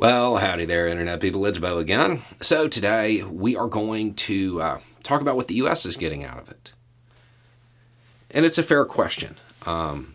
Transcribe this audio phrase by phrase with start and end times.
[0.00, 1.44] Well, howdy there, Internet people.
[1.44, 2.22] It's Beau again.
[2.40, 5.84] So, today we are going to uh, talk about what the U.S.
[5.84, 6.70] is getting out of it.
[8.30, 9.38] And it's a fair question.
[9.66, 10.14] Um,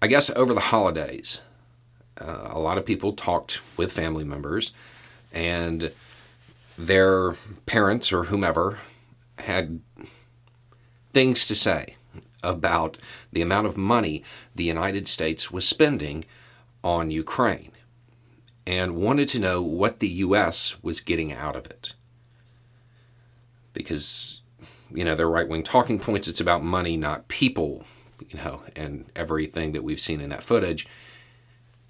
[0.00, 1.40] I guess over the holidays,
[2.20, 4.70] uh, a lot of people talked with family members,
[5.32, 5.90] and
[6.78, 7.32] their
[7.66, 8.78] parents or whomever
[9.40, 9.80] had
[11.12, 11.96] things to say
[12.44, 12.96] about
[13.32, 14.22] the amount of money
[14.54, 16.24] the United States was spending
[16.84, 17.72] on Ukraine
[18.68, 20.74] and wanted to know what the U.S.
[20.82, 21.94] was getting out of it.
[23.72, 24.42] Because,
[24.90, 27.84] you know, their right wing talking points, it's about money, not people,
[28.28, 30.86] you know, and everything that we've seen in that footage,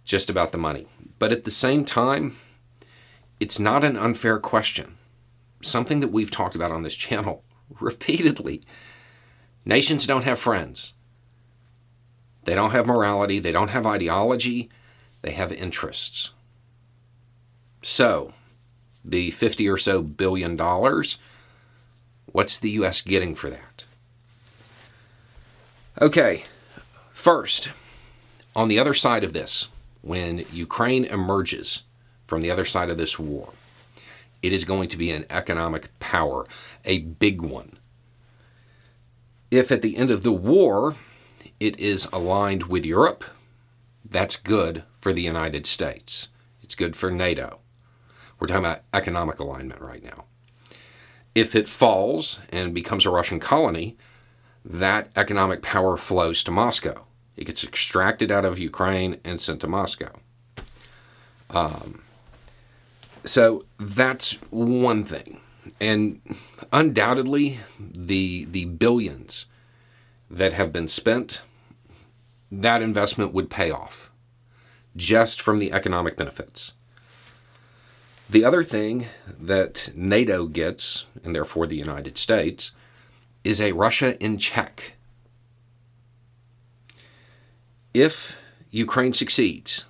[0.05, 0.87] just about the money.
[1.19, 2.37] But at the same time,
[3.41, 4.99] it's not an unfair question.
[5.61, 7.43] Something that we've talked about on this channel
[7.81, 8.63] repeatedly.
[9.65, 10.93] Nations don't have friends.
[12.45, 13.41] They don't have morality.
[13.41, 14.71] They don't have ideology.
[15.23, 16.31] They have interests.
[17.91, 18.35] So,
[19.03, 21.17] the 50 or so billion dollars,
[22.27, 23.01] what's the U.S.
[23.01, 23.85] getting for that?
[25.99, 26.45] Okay,
[27.15, 27.71] first,
[28.55, 29.69] on the other side of this,
[30.03, 31.85] when Ukraine emerges
[32.27, 33.55] from the other side of this war,
[34.43, 36.47] it is going to be an economic power,
[36.85, 37.79] a big one.
[39.51, 40.95] If at the end of the war
[41.59, 43.25] it is aligned with Europe,
[44.05, 46.29] that's good for the United States.
[46.63, 47.61] It's good for NATO.
[48.39, 50.25] We're talking about economic alignment right now.
[51.35, 53.97] If it falls and becomes a Russian colony,
[54.65, 57.05] that economic power flows to Moscow.
[57.37, 60.21] It gets extracted out of Ukraine and sent to Moscow.
[61.51, 62.03] Um,
[63.25, 65.41] so that's one thing.
[65.81, 66.21] And
[66.73, 69.47] undoubtedly, the, the billions
[70.31, 71.41] that have been spent,
[72.51, 74.11] that investment would pay off
[74.97, 76.73] just from the economic benefits.
[78.31, 79.07] The other thing
[79.41, 82.73] that NATO gets, and therefore the United States,
[83.43, 84.93] is a Russia in check.
[87.95, 88.37] If
[88.71, 89.87] Ukraine succeeds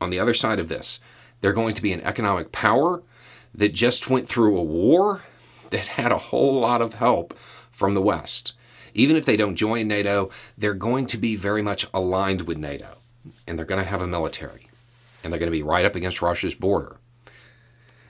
[0.00, 1.00] on the other side of this,
[1.42, 3.02] they're going to be an economic power
[3.54, 5.24] that just went through a war
[5.70, 7.38] that had a whole lot of help
[7.70, 8.54] from the West.
[8.94, 12.96] Even if they don't join NATO, they're going to be very much aligned with NATO,
[13.46, 14.70] and they're going to have a military,
[15.22, 16.96] and they're going to be right up against Russia's border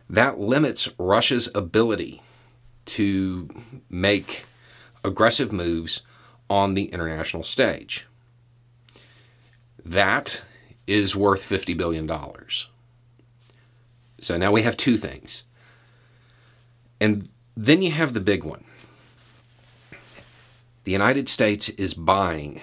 [0.08, 2.22] that limits Russia's ability
[2.86, 3.48] to
[3.90, 4.44] make
[5.02, 6.02] aggressive moves
[6.48, 8.06] on the international stage.
[9.84, 10.42] That
[10.86, 12.10] is worth $50 billion.
[14.20, 15.42] So now we have two things.
[17.00, 18.64] And then you have the big one.
[20.84, 22.62] The United States is buying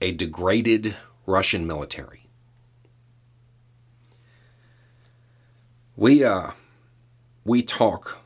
[0.00, 2.26] a degraded Russian military.
[5.96, 6.52] We uh,
[7.44, 8.18] we talk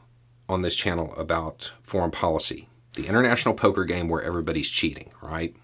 [0.49, 5.56] on this channel about foreign policy, the international poker game where everybody's cheating, right?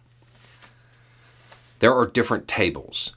[1.78, 3.14] There are different tables.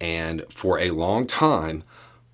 [0.00, 1.84] And for a long time,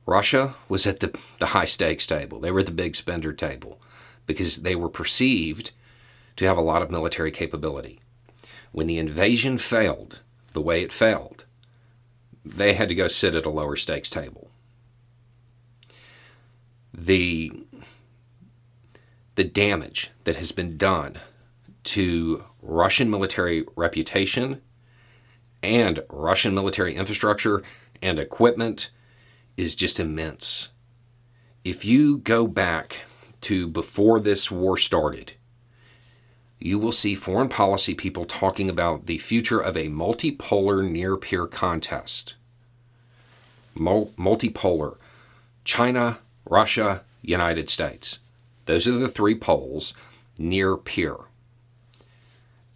[0.07, 2.41] Russia was at the, the high stakes table.
[2.41, 3.79] They were at the big spender table
[4.25, 5.73] because they were perceived
[6.37, 8.01] to have a lot of military capability.
[8.73, 10.21] When the invasion failed
[10.55, 11.45] the way it failed,
[12.43, 14.48] they had to go sit at a lower stakes table
[16.99, 17.53] the
[19.37, 21.17] the damage that has been done
[21.85, 24.61] to Russian military reputation
[25.63, 27.63] and Russian military infrastructure
[28.03, 28.91] and equipment
[29.57, 30.71] is just immense.
[31.65, 33.03] If you go back
[33.43, 35.35] to before this war started,
[36.59, 41.47] you will see foreign policy people talking about the future of a multipolar near peer
[41.47, 42.35] contest.
[43.77, 44.97] Mul- multipolar.
[45.65, 48.19] China, Russia, United States.
[48.67, 49.95] Those are the three poles
[50.39, 51.17] near peer.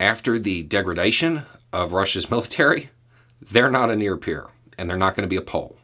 [0.00, 2.90] After the degradation of Russia's military,
[3.40, 5.76] they're not a near peer and they're not going to be a pole.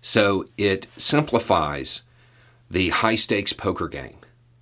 [0.00, 2.02] So it simplifies
[2.70, 4.16] the high stakes poker game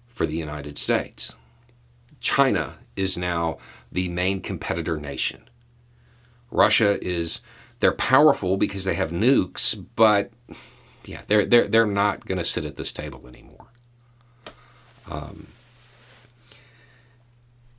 [0.08, 1.34] for the United States.
[2.20, 3.56] China is now
[3.90, 5.48] the main competitor nation.
[6.50, 7.40] Russia is,
[7.78, 10.30] they're powerful because they have nukes, but
[11.04, 13.66] yeah, they're they're they're not going to sit at this table anymore.
[15.08, 15.48] Um,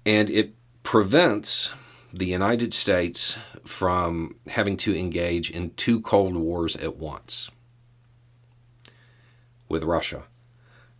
[0.06, 0.54] and it
[0.84, 1.72] prevents
[2.14, 7.50] the United States from having to engage in two Cold Wars at once
[9.70, 10.24] with Russia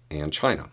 [0.10, 0.70] and China.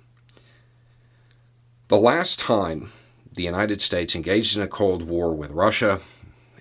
[1.89, 2.93] The last time
[3.35, 6.01] the United States engaged in a Cold War with Russia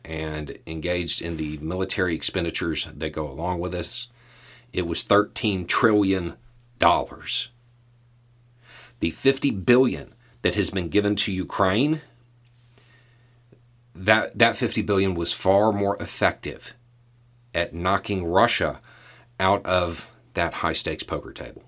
[0.06, 4.08] and engaged in the military expenditures that go along with this,
[4.74, 6.36] it was 13 trillion
[6.80, 7.50] dollars.
[9.00, 12.02] The 50 billion that has been given to Ukraine,
[13.96, 16.74] that that 50 billion was far more effective
[17.54, 18.80] at knocking Russia
[19.40, 21.64] out of that high stakes poker table.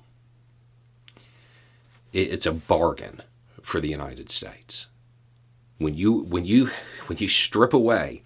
[2.11, 3.21] It's a bargain
[3.61, 4.87] for the United States.
[5.77, 6.71] When you when you
[7.07, 8.23] when you strip away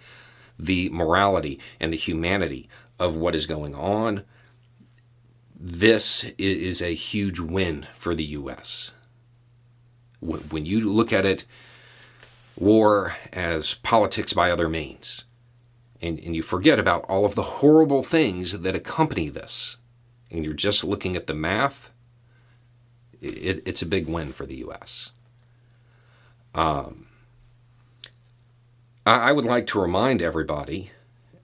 [0.58, 4.24] the morality and the humanity of what is going on,
[5.66, 8.92] this is a huge win for the U.S.
[10.20, 11.46] When you look at it,
[12.58, 15.24] war as politics by other means,
[16.02, 19.78] and, and you forget about all of the horrible things that accompany this,
[20.30, 21.94] and you're just looking at the math,
[23.22, 25.12] it, it's a big win for the U.S.
[26.54, 27.08] Um,
[29.06, 30.92] I, I would like to remind everybody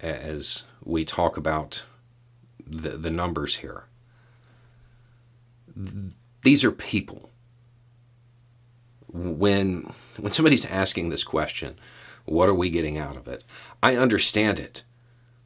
[0.02, 1.84] as we talk about
[2.68, 3.86] the, the numbers here.
[6.44, 7.30] These are people.
[9.12, 11.80] When when somebody's asking this question,
[12.26, 13.44] what are we getting out of it?
[13.82, 14.84] I understand it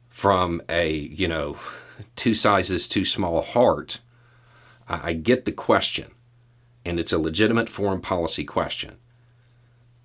[0.08, 1.56] from a, you know,
[2.16, 4.00] two sizes too small heart.
[4.88, 6.12] I, I get the question,
[6.84, 8.96] and it's a legitimate foreign policy question.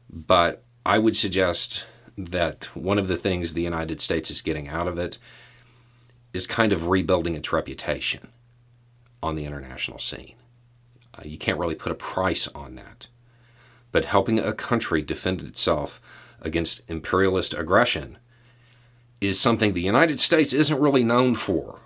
[0.09, 1.85] But I would suggest
[2.17, 5.17] that one of the things the United States is getting out of it
[6.33, 8.29] is kind of rebuilding its reputation
[9.21, 10.35] on the international scene.
[11.13, 13.07] Uh, you can't really put a price on that.
[13.91, 15.99] But helping a country defend itself
[16.41, 18.17] against imperialist aggression
[19.19, 21.79] is something the United States isn't really known for.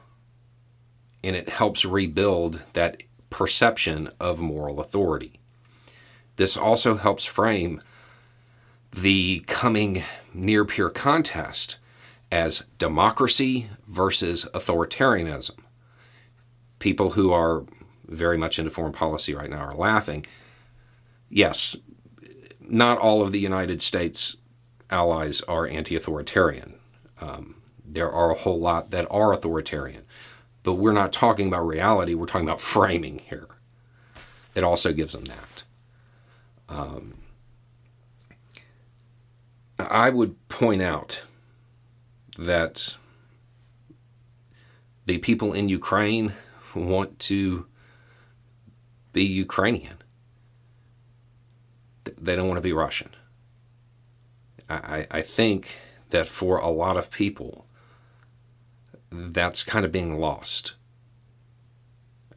[1.23, 5.39] And it helps rebuild that perception of moral authority.
[6.35, 7.81] This also helps frame
[8.91, 10.03] the coming
[10.33, 11.77] near peer contest
[12.31, 15.59] as democracy versus authoritarianism.
[16.83, 17.63] People who are
[18.09, 20.25] very much into foreign policy right now are laughing.
[21.29, 21.77] Yes,
[22.59, 24.35] not all of the United States
[24.89, 26.75] allies are anti authoritarian.
[27.21, 30.03] Um, there are a whole lot that are authoritarian.
[30.61, 33.47] But we're not talking about reality, we're talking about framing here.
[34.53, 35.63] It also gives them that.
[36.67, 37.13] Um,
[39.79, 41.21] I would point out
[42.37, 42.97] that
[45.05, 46.33] the people in Ukraine
[46.75, 47.65] want to
[49.11, 49.97] be Ukrainian.
[52.03, 53.11] They don't want to be Russian.
[54.69, 55.75] I, I think
[56.09, 57.65] that for a lot of people,
[59.11, 60.73] that's kind of being lost.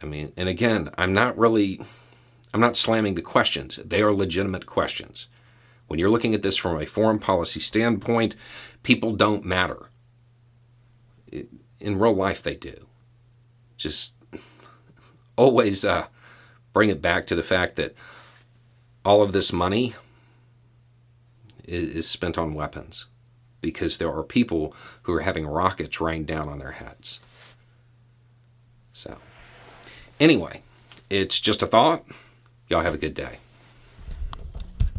[0.03, 1.81] I mean, and again, I'm not really,
[2.53, 3.79] I'm not slamming the questions.
[3.85, 5.29] They are legitimate questions.
[5.87, 8.35] When you're looking at this from a foreign policy standpoint,
[8.83, 9.89] people don't matter.
[11.31, 12.87] In real life, they do.
[13.77, 14.15] Just
[15.37, 16.07] always uh,
[16.73, 17.95] bring it back to the fact that
[19.05, 19.95] all of this money
[21.65, 23.07] is spent on weapons
[23.61, 27.21] because there are people who are having rockets rain down on their heads.
[28.93, 29.19] So,
[30.21, 30.63] anyway,
[31.11, 32.05] it's just a thought.
[32.69, 33.39] Y'all have a good day.